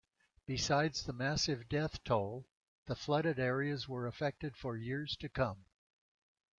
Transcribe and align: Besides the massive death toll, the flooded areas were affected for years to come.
Besides 0.47 1.03
the 1.03 1.13
massive 1.13 1.69
death 1.69 2.03
toll, 2.03 2.47
the 2.87 2.95
flooded 2.95 3.37
areas 3.37 3.87
were 3.87 4.07
affected 4.07 4.57
for 4.57 4.75
years 4.75 5.15
to 5.17 5.29
come. 5.29 5.65